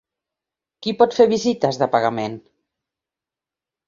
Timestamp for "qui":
0.85-0.93